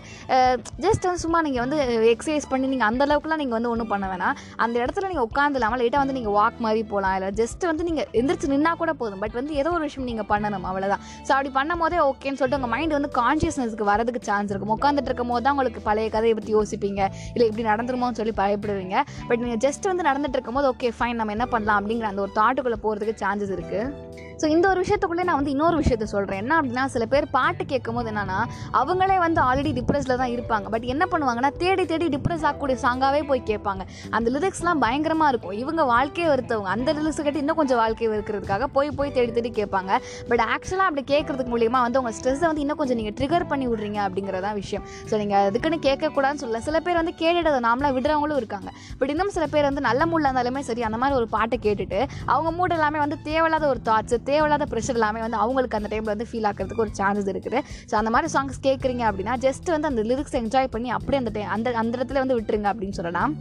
ஜஸ்ட் 0.85 1.05
வந்து 1.09 1.23
சும்மா 1.25 1.41
நீங்கள் 1.47 1.63
வந்து 1.65 1.77
எக்ஸசைஸ் 2.13 2.49
பண்ணி 2.51 2.67
நீங்கள் 2.73 2.89
அந்த 2.89 3.01
அளவுக்குலாம் 3.07 3.41
நீங்கள் 3.43 3.57
வந்து 3.57 3.71
ஒன்றும் 3.73 3.91
பண்ண 3.93 4.05
வேணாம். 4.13 4.35
அந்த 4.65 4.75
இடத்துல 4.83 5.07
நீங்கள் 5.11 5.27
உட்காந்து 5.29 5.59
இல்லாமல் 5.59 5.81
லைட்டாக 5.81 6.01
வந்து 6.03 6.15
நீங்கள் 6.17 6.35
வாக் 6.39 6.59
மாதிரி 6.65 6.81
போகலாம் 6.91 7.15
இல்லை 7.17 7.29
ஜஸ்ட் 7.41 7.63
வந்து 7.71 7.85
நீங்கள் 7.89 8.07
எந்திரிச்சு 8.21 8.51
நின்னா 8.53 8.73
கூட 8.81 8.93
போதும். 9.01 9.21
பட் 9.23 9.35
வந்து 9.39 9.53
ஏதோ 9.61 9.71
ஒரு 9.77 9.83
விஷயம் 9.87 10.07
நீங்கள் 10.11 10.29
பண்ணணும் 10.31 10.67
அவ்வளோதான் 10.69 10.94
ஸோ 11.27 11.31
அப்படி 11.35 11.51
பண்ணும் 11.57 11.81
போதே 11.83 11.99
ஓகேன்னு 12.09 12.39
சொல்லிட்டு 12.41 12.59
உங்கள் 12.61 12.73
மைண்ட் 12.75 12.97
வந்து 12.97 13.11
கான்ஷியஸ்னஸ்க்கு 13.21 13.89
வரதுக்கு 13.91 14.21
சான்ஸ் 14.29 14.51
இருக்கும் 14.53 14.73
உட்காந்துட்டு 14.77 15.09
இருக்கும். 15.11 15.31
போது 15.33 15.43
தான் 15.45 15.55
உங்களுக்கு 15.55 15.81
பழைய 15.89 16.09
கதையை 16.15 16.35
பற்றி 16.39 16.53
யோசிப்பீங்க. 16.57 17.01
இல்லை 17.35 17.47
இப்படி 17.51 17.65
நடந்துருமோன்னு 17.71 18.19
சொல்லி 18.21 18.35
பயப்படுவீங்க. 18.41 18.97
பட் 19.29 19.43
நீங்கள் 19.45 19.61
ஜஸ்ட் 19.67 19.87
வந்து 19.91 20.07
நடந்துட்டு 20.09 20.37
இருக்கும்போது 20.39 20.69
ஓகே 20.73 20.91
ஃபைன் 20.99 21.19
நம்ம 21.21 21.33
என்ன 21.37 21.47
பண்ணலாம் 21.55 21.79
அப்படிங்கிற 21.81 22.09
அந்த 22.11 22.23
ஒரு 22.25 22.33
தாட்டுக்குள்ளே 22.39 22.79
போகிறதுக்கு 22.85 23.21
சான்சஸ் 23.23 23.53
இருக்குது 23.57 24.13
ஸோ 24.41 24.45
இந்த 24.55 24.65
ஒரு 24.71 24.79
விஷயத்துக்குள்ளே 24.83 25.25
நான் 25.29 25.39
வந்து 25.39 25.53
இன்னொரு 25.55 25.77
விஷயத்த 25.83 26.05
சொல்கிறேன் 26.13 26.39
என்ன 26.43 26.53
அப்படின்னா 26.59 26.85
சில 26.95 27.03
பேர் 27.13 27.27
பாட்டு 27.35 27.63
கேட்கும்போது 27.71 28.09
என்னன்னா 28.11 28.39
அவங்களே 28.79 29.17
வந்து 29.25 29.39
ஆல்ரெடி 29.47 29.71
டிப்ரெஸில் 29.79 30.17
தான் 30.21 30.33
இருப்பாங்க. 30.35 30.67
பட் 30.73 30.87
என்ன 30.93 31.03
பண்ணுவாங்கன்னா 31.11 31.51
தேடி 31.61 31.85
தேடி 31.91 32.07
டிப்ரெஸ் 32.15 32.45
ஆகக்கூடிய 32.49 32.77
சாங்காகவே 32.85 33.21
போய் 33.29 33.41
கேட்பாங்க. 33.51 33.83
அந்த 34.17 34.27
லிரிக்ஸ்லாம் 34.35 34.81
பயங்கரமாக 34.85 35.31
இருக்கும். 35.33 35.55
இவங்க 35.63 35.83
வாழ்க்கையை 35.93 36.27
வெறுத்தவங்க. 36.31 36.71
அந்த 36.77 36.89
லிரிக்ஸ் 36.97 37.21
கேட்டு 37.27 37.41
இன்னும் 37.43 37.59
கொஞ்சம் 37.61 37.79
வாழ்க்கையை 37.83 38.11
இருக்கிறதுக்காக 38.17 38.67
போய் 38.75 38.91
போய் 38.99 39.13
தேடி 39.17 39.31
தேடி 39.37 39.51
கேட்பாங்க. 39.61 39.91
பட் 40.29 40.43
ஆக்சுவலாக 40.53 40.89
அப்படி 40.89 41.03
கேட்கறதுக்கு 41.13 41.53
மூலியமாக 41.55 41.85
வந்து 41.87 42.01
உங்கள் 42.01 42.15
ஸ்ட்ரெஸ்ஸை 42.19 42.47
வந்து 42.49 42.63
இன்னும் 42.65 42.79
கொஞ்சம் 42.81 42.99
நீங்கள் 43.01 43.15
ட்ரிகர் 43.19 43.47
பண்ணி 43.53 43.67
விடுறீங்க 43.71 44.01
அப்படிங்கிறதான் 44.07 44.57
விஷயம். 44.61 44.83
ஸோ 45.09 45.13
நீங்கள் 45.23 45.47
அதுக்குன்னு 45.49 45.79
கேட்கக்கூடாதுன்னு 45.87 46.43
சொல்ல 46.45 46.63
சில 46.67 46.79
பேர் 46.87 46.99
வந்து 47.01 47.15
கேட்டுட்டு 47.23 47.65
நாமளாக 47.69 47.93
விடுறவங்களும் 47.99 48.39
இருக்காங்க. 48.41 48.69
பட் 48.99 49.13
இன்னும் 49.15 49.33
சில 49.37 49.47
பேர் 49.55 49.69
வந்து 49.69 49.83
நல்ல 49.89 50.01
மூடில் 50.11 50.29
இருந்தாலுமே 50.29 50.63
சரி 50.69 50.83
அந்த 50.89 50.99
மாதிரி 51.03 51.19
ஒரு 51.21 51.29
பாட்டை 51.37 51.59
கேட்டுட்டு 51.67 52.01
அவங்க 52.35 52.51
மூட் 52.59 52.77
எல்லாமே 52.79 53.01
வந்து 53.05 53.19
தேவையில்லாத 53.29 53.67
ஒரு 53.73 53.81
தாட்ஸ் 53.89 54.15
தேவையில்லாத 54.29 54.67
ப்ரெஷர் 54.73 54.99
எல்லாமே 54.99 55.21
வந்து 55.25 55.41
அவங்களுக்கு 55.43 55.79
அந்த 55.79 55.91
டைமில் 55.93 56.13
வந்து 56.13 56.29
ஃபீல் 56.31 56.47
ஆக்கிறதுக்கு 56.51 56.85
ஒரு 56.85 56.93
சான்சஸ் 57.01 57.29
இருக்குது. 57.33 57.61
ஸோ 57.91 57.95
அந்த 58.01 58.13
மாதிரி 58.15 58.31
சாங்ஸ் 58.37 58.63
கேட்குறீங்க 58.67 59.05
அப்படின்னா 59.09 59.35
ஜஸ்ட் 59.47 59.69
வந்து 59.75 59.91
அந்த 59.91 60.03
லிரிக்ஸ் 60.11 60.39
என்ஜாய் 60.43 60.73
பண்ணி 60.77 60.91
அப்படியே 60.97 61.21
அந்த 61.23 61.33
டைம் 61.37 61.53
அந்த 61.57 61.77
அந்த 61.83 61.93
இடத்துல 61.99 62.23
வந்து 62.23 62.39
விட்டுருங்க 62.39 62.69
அப்படின்னு 62.73 62.97
சொல்லலாம். 63.01 63.33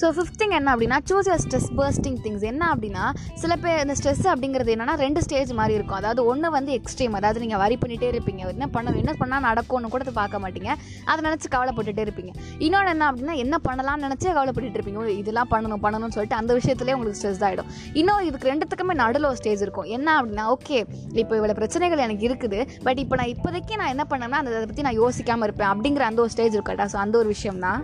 ஸோ 0.00 0.06
ஃபிஃப்த் 0.16 0.38
திங் 0.40 0.54
என்ன 0.58 0.68
அப்படின்னா 0.74 0.98
choose 1.10 1.28
your 1.30 1.40
stress 1.44 1.68
bursting 1.78 2.18
things 2.24 2.44
என்ன 2.50 2.64
அப்படின்னா 2.72 3.04
சில 3.42 3.52
பேர் 3.62 3.80
இந்த 3.84 3.94
ஸ்ட்ரெஸ் 4.00 4.24
அப்படிங்கிறது 4.32 4.70
என்னன்னா 4.74 4.94
ரெண்டு 5.04 5.20
ஸ்டேஜ் 5.24 5.50
மாதிரி 5.60 5.74
இருக்கும். 5.78 5.98
அதாவது 6.00 6.20
ஒன்று 6.30 6.48
வந்து 6.56 6.72
எக்ஸ்ட்ரீம் 6.78 7.14
அதாவது 7.20 7.42
நீங்கள் 7.44 7.60
வரி 7.62 7.76
பண்ணிகிட்டே 7.82 8.08
இருப்பீங்க. 8.12 8.42
என்ன 8.56 8.68
பண்ணணும் 8.76 9.00
என்ன 9.02 9.12
பண்ணால் 9.20 9.44
நடக்கும்னு 9.48 9.90
கூட 9.94 10.12
பார்க்க 10.20 10.42
மாட்டீங்க. 10.44 10.70
அதை 11.10 11.18
நினச்சி 11.28 11.48
கவலைப்பட்டுட்டே 11.56 12.04
இருப்பீங்க. 12.06 12.32
இன்னொன்று 12.66 12.92
என்ன 12.94 13.06
அப்படின்னா 13.10 13.36
என்ன 13.44 13.58
பண்ணலாம்னு 13.66 14.06
நினச்சே 14.06 14.30
கவலைப்பட்டுட்டு 14.38 14.78
இருப்பீங்க. 14.80 15.16
இதெல்லாம் 15.22 15.50
பண்ணணும் 15.54 15.82
பண்ணணும்னு 15.86 16.16
சொல்லிட்டு 16.18 16.38
அந்த 16.40 16.54
விஷயத்துலேயே 16.60 16.96
உங்களுக்கு 16.98 17.20
ஸ்ட்ரெஸ் 17.22 17.44
ஆகிடும் 17.48 17.70
இன்னும் 18.02 18.24
இதுக்கு 18.28 18.50
ரெண்டுத்துக்குமே 18.52 18.96
நடுவில் 19.02 19.28
ஒரு 19.32 19.40
ஸ்டேஜ் 19.42 19.66
இருக்கும். 19.66 19.90
என்ன 19.98 20.08
அப்படின்னா 20.20 20.46
ஓகே 20.54 20.80
இப்போ 21.22 21.34
இவ்வளோ 21.40 21.56
பிரச்சனைகள் 21.60 22.04
எனக்கு 22.06 22.26
இருக்குது. 22.30 22.60
பட் 22.88 23.00
இப்போ 23.04 23.16
நான் 23.22 23.32
இப்போதைக்கு 23.36 23.80
நான் 23.82 23.94
என்ன 23.96 24.06
பண்ணேன்னா 24.12 24.40
அந்த 24.42 24.58
அதை 24.58 24.66
பற்றி 24.72 24.88
நான் 24.88 25.00
யோசிக்காமல் 25.02 25.48
இருப்பேன் 25.50 25.72
அப்படிங்கிற 25.74 26.04
அந்த 26.10 26.22
ஒரு 26.26 26.34
ஸ்டேஜ் 26.36 26.58
இருக்கட்டா 26.58 26.86
ஸோ 26.94 26.98
அந்த 27.06 27.16
ஒரு 27.22 27.30
விஷயம் 27.36 27.64
தான் 27.68 27.80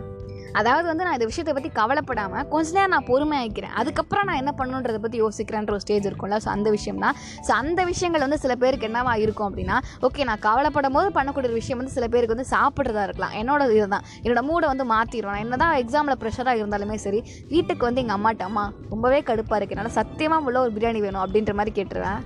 அதாவது 0.61 0.87
வந்து 0.91 1.05
நான் 1.07 1.17
இந்த 1.19 1.27
விஷயத்தை 1.31 1.53
பற்றி 1.57 1.71
கவலைப்படாமல் 1.79 2.47
கொஞ்ச 2.53 2.69
நேரம் 2.77 2.95
நான் 2.95 3.07
பொறுமை 3.11 3.37
ஆகிக்கிறேன் 3.43 3.75
அதுக்கப்புறம் 3.81 4.27
நான் 4.29 4.41
என்ன 4.43 4.53
பண்ணணுன்றதை 4.59 5.01
பற்றி 5.05 5.19
யோசிக்கிறேன்ற 5.25 5.73
ஒரு 5.77 5.83
ஸ்டேஜ் 5.85 6.09
இருக்கும்ல. 6.11 6.39
ஸோ 6.45 6.51
அந்த 6.57 6.69
விஷயம் 6.77 7.01
தான் 7.05 7.17
ஸோ 7.47 7.53
அந்த 7.61 7.81
விஷயங்கள் 7.93 8.25
வந்து 8.27 8.39
சில 8.45 8.55
பேருக்கு 8.63 8.89
என்னவா 8.91 9.15
இருக்கும் 9.25 9.49
அப்படின்னா 9.51 9.79
ஓகே 10.09 10.29
நான் 10.31 10.45
கவலைப்படும் 10.49 10.97
போது 10.99 11.11
பண்ணக்கூடிய 11.19 11.51
ஒரு 11.53 11.61
விஷயம் 11.63 11.81
வந்து 11.83 11.97
சில 11.97 12.09
பேருக்கு 12.15 12.37
வந்து 12.37 12.49
சாப்பிட்றதா 12.55 13.05
இருக்கலாம். 13.09 13.35
என்னோட 13.43 13.71
இதுதான். 13.79 14.07
என்னோட 14.25 14.43
மூடை 14.51 14.69
வந்து 14.73 14.87
மாற்றிடும் 14.95 15.33
நான் 15.35 15.45
என்னதான் 15.47 15.75
எக்ஸாமில் 15.83 16.21
ப்ரெஷராக 16.25 16.63
இருந்தாலுமே 16.63 16.99
சரி 17.07 17.23
வீட்டுக்கு 17.55 17.83
வந்து 17.89 18.03
எங்கள் 18.05 18.19
அம்மாட்ட 18.19 18.51
அம்மா 18.51 18.67
ரொம்பவே 18.95 19.21
கடுப்பாக 19.31 19.59
இருக்கு. 19.61 19.77
என்னால் 19.77 19.99
சத்தியமாக 20.01 20.49
உள்ள 20.51 20.61
ஒரு 20.67 20.75
பிரியாணி 20.79 21.03
வேணும் 21.07 21.25
அப்படின்ற 21.27 21.55
மாதிரி 21.61 21.75
கேட்டுருவேன். 21.81 22.21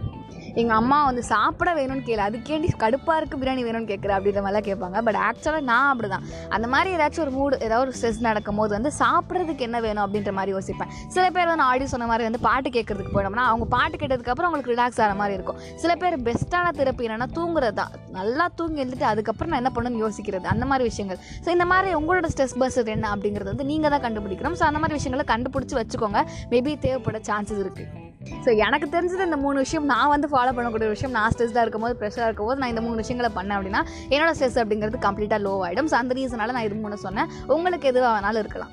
எங்கள் 0.61 0.79
அம்மா 0.81 0.99
வந்து 1.09 1.23
சாப்பிட 1.33 1.71
வேணும்னு 1.79 2.05
கேளு. 2.09 2.23
அதுக்கேண்டி 2.29 2.69
கடுப்பாக 2.85 3.17
இருக்குது 3.19 3.41
பிரியாணி 3.43 3.63
வேணும்னு 3.67 3.89
கேட்குற 3.93 4.13
அப்படின்ற 4.19 4.41
மாதிரிலாம் 4.45 4.67
கேட்பாங்க. 4.69 5.03
பட் 5.07 5.19
ஆக்சுவலாக 5.27 5.65
நான் 5.71 5.91
அப்படி 5.93 6.09
தான் 6.15 6.25
அந்த 6.57 6.67
மாதிரி 6.75 6.91
ஏதாச்சும் 6.97 7.25
ஒரு 7.27 7.33
மூடு 7.39 7.55
ஏதாவது 7.67 7.85
ஒரு 7.87 7.95
ஸ்ட்ரெஸ் 7.99 8.21
நடக்கும் 8.29 8.59
போது 8.61 8.73
வந்து 8.79 8.91
சாப்பிட்றதுக்கு 9.01 9.67
என்ன 9.69 9.81
வேணும் 9.87 10.05
அப்படின்ற 10.07 10.33
மாதிரி 10.39 10.55
யோசிப்பேன். 10.57 10.91
சில 11.15 11.25
பேர் 11.37 11.51
வந்து 11.53 11.67
ஆடியோ 11.71 11.91
சொன்ன 11.95 12.09
மாதிரி 12.13 12.27
வந்து 12.29 12.43
பாட்டு 12.49 12.71
கேட்கறதுக்கு 12.77 13.15
போயிட்டோம்னா 13.17 13.47
அவங்க 13.53 13.69
பாட்டு 13.77 13.97
கேட்டதுக்கப்புறம் 14.03 14.49
அவங்களுக்கு 14.49 14.75
ரிலாக்ஸ் 14.75 15.01
ஆகிற 15.05 15.17
மாதிரி 15.23 15.37
இருக்கும். 15.39 15.61
சில 15.85 15.95
பேர் 16.03 16.17
பெஸ்ட்டான 16.29 16.73
திறப்பு 16.81 17.07
என்னென்னா 17.09 17.29
தூங்குறது. 17.39 17.77
தான் 17.81 17.95
நல்லா 18.19 18.47
தூங்கி 18.59 18.83
எழுந்துட்டு 18.85 19.09
அதுக்கப்புறம் 19.13 19.53
நான் 19.53 19.63
என்ன 19.63 19.73
பண்ணணும்னு 19.77 20.05
யோசிக்கிறது. 20.07 20.47
அந்த 20.55 20.67
மாதிரி 20.73 20.87
விஷயங்கள். 20.91 21.21
ஸோ 21.45 21.49
இந்த 21.57 21.69
மாதிரி 21.75 21.95
உங்களோட 22.01 22.29
ஸ்ட்ரெஸ் 22.35 22.59
பஸ் 22.65 22.79
என்ன 22.97 23.07
அப்படிங்கிறது 23.15 23.53
வந்து 23.55 23.69
நீங்கள் 23.73 23.95
தான் 23.97 24.05
கண்டுபிடிக்கணும். 24.09 24.59
ஸோ 24.63 24.67
அந்த 24.71 24.81
மாதிரி 24.83 24.99
விஷயங்களை 25.01 25.27
கண்டுபிடிச்சி 25.35 25.77
வச்சுக்கோங்க. 25.83 26.23
மேபி 26.55 26.75
தேவைப்பட 26.87 27.21
சான்சஸ் 27.31 27.65
இருக்குது 27.67 27.98
ஸோ 28.45 28.51
எனக்கு 28.67 28.87
தெரிஞ்சது 28.95 29.27
இந்த 29.29 29.39
மூணு 29.45 29.59
விஷயம் 29.65 29.87
நான் 29.93 30.13
வந்து 30.15 30.29
ஃபாலோ 30.33 30.53
பண்ணக்கூடிய 30.57 30.89
விஷயம் 30.95 31.15
நான் 31.19 31.33
ஸ்ட்ரெஸ்டாக 31.35 31.65
இருக்கும்போது 31.65 31.97
ப்ரெஷராக 32.01 32.29
இருக்கும்போது 32.31 32.61
நான் 32.61 32.73
இந்த 32.73 32.83
மூணு 32.87 33.01
விஷயங்களை 33.03 33.31
பண்ணேன் 33.39 33.57
அப்படின்னா 33.59 33.83
என்னோட 34.15 34.33
ஸ்ட்ரெஸ் 34.39 34.61
அப்படிங்கிறது 34.63 35.07
கம்ப்ளீட்டாக 35.07 35.45
லோ 35.47 35.55
ஆகிடும் 35.69 35.91
ஸோ 35.93 35.97
அந்த 36.03 36.15
ரீசனால் 36.21 36.57
நான் 36.57 36.69
இது 36.69 36.83
மூணு 36.85 36.99
சொன்னேன். 37.07 37.31
உங்களுக்கு 37.57 37.91
எதுவாக 37.93 38.13
வேணாலும் 38.17 38.45
இருக்கலாம். 38.45 38.73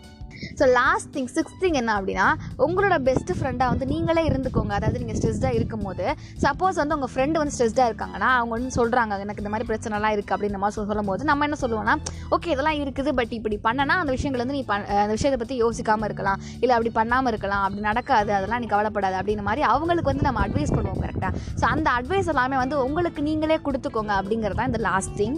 So 0.60 0.66
last 0.80 1.10
thing 1.16 1.30
sixth 1.36 1.60
thing 1.64 1.78
என்ன 1.82 1.92
அப்படின்னா 2.00 2.28
உங்களோட 2.66 2.98
பெஸ்ட் 3.10 3.32
ஃப்ரெண்டாக 3.38 3.70
வந்து 3.74 3.86
நீங்களே 3.94 4.24
இருந்துக்கோங்க. 4.30 4.74
அதாவது 4.80 5.00
நீங்கள் 5.04 5.18
ஸ்ட்ரெஸ்டாக 5.20 5.58
இருக்கும்போது. 5.60 6.06
சப்போஸ் 6.46 6.80
வந்து 6.82 6.98
உங்கள் 6.98 7.12
ஃப்ரெண்டு 7.14 7.40
வந்து 7.42 7.56
ஸ்ட்ரெஸ்டாக 7.58 7.90
இருக்காங்கன்னா 7.92 8.30
அவங்க 8.40 8.54
வந்து 8.58 8.72
சொல்கிறாங்க 8.80 9.20
எனக்கு 9.26 9.44
இந்த 9.44 9.52
மாதிரி 9.54 9.68
பிரச்சனைலாம் 9.72 10.16
இருக்குது 10.16 10.36
அப்படின்ற 10.38 10.60
மாதிரி 10.64 10.76
சொல்லும் 10.78 10.92
சொல்லும்போது 10.94 11.30
நம்ம 11.32 11.46
என்ன 11.48 11.58
சொல்லுவோம்னா 11.64 11.96
ஓகே 12.36 12.52
இதெல்லாம் 12.56 12.80
இருக்குது 12.84 13.12
பட் 13.20 13.34
இப்படி 13.40 13.58
பண்ணனா 13.68 13.98
அந்த 14.04 14.12
விஷயங்கள் 14.18 14.44
வந்து 14.44 14.58
நீ 14.60 14.64
பண் 14.72 14.86
அந்த 15.04 15.14
விஷயத்தை 15.18 15.40
பற்றி 15.44 15.58
யோசிக்காமல் 15.64 16.08
இருக்கலாம். 16.10 16.40
இல்லை 16.64 16.74
அப்படி 16.78 16.94
பண்ணாமல் 17.00 17.32
இருக்கலாம். 17.34 17.64
அப்படி 17.68 17.84
நடக்காது 17.90 18.32
அதெல்லாம் 18.38 18.62
நீ 18.64 18.70
கவலைப்படாது 18.76 19.18
அப்படின்ற 19.22 19.46
மாதிரி 19.50 19.64
அவங்களுக்கு 19.72 20.12
வந்து 20.12 20.28
நம்ம 20.30 20.42
அட்வைஸ் 20.48 20.76
பண்ணுவோம் 20.78 21.02
கரெக்டாக 21.06 21.34
ஸோ 21.62 21.66
அந்த 21.74 21.88
அட்வைஸ் 22.00 22.32
எல்லாமே 22.36 22.58
வந்து 22.64 22.78
உங்களுக்கு 22.88 23.22
நீங்களே 23.30 23.60
கொடுத்துக்கோங்க 23.68 24.14
அப்படிங்கிறது 24.22 24.60
தான் 24.62 24.72
இந்த 24.72 24.82
லாஸ்ட் 24.90 25.16
திங் 25.22 25.38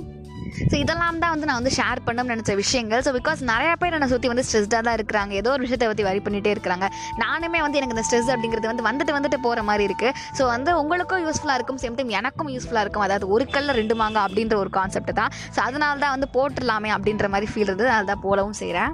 ஸோ 0.72 0.76
இதெல்லாம் 0.84 1.22
தான் 1.24 1.34
வந்து 1.34 1.48
நான் 1.50 1.60
வந்து 1.62 1.74
ஷேர் 1.78 2.00
பண்ணணும்னு 2.08 2.34
நினச்ச 2.36 2.56
விஷயங்கள். 2.62 3.02
ஸோ 3.06 3.12
பிகாஸ் 3.18 3.40
நிறைய 3.52 3.72
பேர் 3.82 3.96
என்னை 3.98 4.10
சுற்றி 4.14 4.32
வந்து 4.32 4.46
ஸ்ட்ரெஸ்டாக 4.48 4.82
தான் 4.88 4.98
இருக்கிறாங்க. 5.00 5.32
ஏதோ 5.42 5.52
ஒரு 5.56 5.64
விஷயத்தை 5.66 5.88
பற்றி 5.92 6.06
வரி 6.10 6.22
பண்ணிகிட்டே 6.26 6.54
இருக்கிறாங்க. 6.56 6.88
நானுமே 7.24 7.62
வந்து 7.66 7.80
எனக்கு 7.80 7.96
இந்த 7.98 8.06
ஸ்ட்ரெஸ் 8.08 8.32
அப்படிங்கிறது 8.36 8.72
வந்து 8.72 8.88
வந்துட்டு 8.90 9.16
வந்துட்டு 9.18 9.40
போகிற 9.46 9.64
மாதிரி 9.70 9.86
இருக்குது 9.90 10.14
ஸோ 10.40 10.46
வந்து 10.56 10.74
உங்களுக்கும் 10.84 11.24
யூஸ்ஃபுல்லாக 11.26 11.60
இருக்கும். 11.60 11.82
சேம் 11.84 11.98
டைம் 12.00 12.16
எனக்கும் 12.22 12.52
யூஸ்ஃபுல்லாக 12.56 12.86
இருக்கும். 12.88 13.06
அதாவது 13.08 13.28
ஒரு 13.36 13.48
கல்ல 13.56 13.78
ரெண்டு 13.82 13.98
மாங்க 14.04 14.20
அப்படின்ற 14.28 14.58
ஒரு 14.64 14.72
கான்செப்ட் 14.80 15.14
தான். 15.22 15.34
ஸோ 15.58 15.62
அதனால 15.68 16.00
தான் 16.06 16.16
வந்து 16.18 16.30
போட்டுடலாமே 16.38 16.92
அப்படின்ற 16.98 17.28
மாதிரி 17.36 17.50
ஃபீல் 17.54 17.70
இருந்தது. 17.72 17.92
அதனால 17.96 18.10
தான் 18.14 18.26
போலவும் 18.30 18.60
செய்கிறேன் 18.64 18.94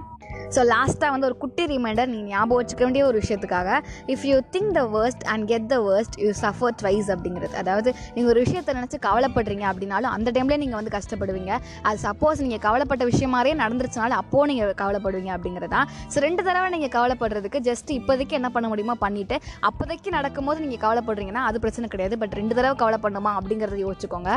ஸோ 0.55 0.61
லாஸ்ட்டாக 0.73 1.11
வந்து 1.13 1.27
ஒரு 1.29 1.37
குட்டி 1.43 1.63
ரிமைண்டர் 1.73 2.09
நீ 2.13 2.19
ஞாபகம் 2.31 2.59
வச்சுக்க 2.59 2.81
வேண்டிய 2.87 3.03
ஒரு 3.09 3.17
விஷயத்துக்காக 3.23 3.69
if 4.13 4.25
you 4.29 4.37
think 4.55 4.71
the 4.79 4.83
worst 4.95 5.23
and 5.33 5.45
get 5.51 5.67
the 5.73 5.77
worst 5.87 6.17
you 6.23 6.29
suffer 6.43 6.73
twice 6.81 7.09
அப்படிங்கிறது. 7.15 7.55
அதாவது 7.61 7.89
நீங்கள் 8.15 8.31
ஒரு 8.33 8.41
விஷயத்தை 8.45 8.75
நினச்சி 8.79 8.99
கவலைப்படுறீங்க 9.07 9.65
அப்படின்னாலும் 9.71 10.11
அந்த 10.15 10.31
டைம்லேயே 10.37 10.59
நீங்கள் 10.63 10.79
வந்து 10.79 10.93
கஷ்டப்படுவீங்க. 10.97 11.51
அது 11.87 11.99
சப்போஸ் 12.07 12.43
நீங்கள் 12.45 12.63
கவலைப்பட்ட 12.67 13.05
விஷயம் 13.11 13.33
மாதிரியே 13.37 13.57
நடந்துருச்சுனாலும் 13.63 14.19
அப்போது 14.21 14.49
நீங்கள் 14.51 14.77
கவலைப்படுவீங்க 14.83 15.31
அப்படிங்கிறது 15.37 15.73
தான். 15.75 15.89
ஸோ 16.13 16.19
ரெண்டு 16.27 16.41
தடவை 16.49 16.69
நீங்கள் 16.75 16.93
கவலைப்படுறதுக்கு 16.97 17.61
ஜஸ்ட் 17.69 17.91
இப்போதைக்கு 17.99 18.37
என்ன 18.41 18.51
பண்ண 18.57 18.67
முடியுமோ 18.73 18.97
பண்ணிவிட்டு 19.05 19.37
அப்போதைக்கு 19.71 20.11
நடக்கும்போது 20.19 20.61
நீங்கள் 20.65 20.83
கவலைப்படுறீங்கன்னா 20.85 21.45
அது 21.49 21.63
பிரச்சனை 21.65 21.89
கிடையாது. 21.95 22.17
பட் 22.23 22.37
ரெண்டு 22.41 22.55
தடவை 22.59 22.77
கவலைப்படணுமா 22.83 23.33
அப்படிங்கிறத 23.39 23.79
யோசிச்சுக்கோங்க. 23.87 24.31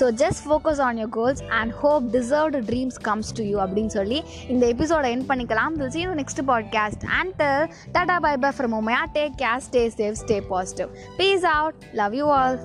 So 0.00 0.06
just 0.12 0.42
focus 0.46 0.80
on 0.80 0.98
your 0.98 1.08
goals 1.08 1.42
and 1.48 1.72
hope 1.72 2.04
deserved 2.12 2.60
dreams 2.62 2.98
comes 3.02 3.32
to 3.32 3.44
you 3.44 3.58
அப்படின்னு 3.58 3.86
சொல்லி 3.86 4.18
இந்த 4.48 4.66
எபிசோட 4.66 5.04
என் 5.10 5.26
பண்ணிக்கலாம். 5.28 5.74
Will 5.76 5.90
see 5.90 6.00
you 6.00 6.10
next 6.10 6.42
podcast 6.46 7.06
and 7.20 7.42
tata 7.92 8.18
bye 8.20 8.34
bye 8.36 8.52
from 8.58 8.76
Umaiya 8.80 9.02
take 9.12 9.36
care 9.38 9.62
stay 9.68 9.84
safe 9.96 10.18
stay 10.24 10.40
positive 10.48 10.90
peace 11.16 11.46
out 11.56 11.74
love 11.92 12.14
you 12.14 12.28
all 12.30 12.58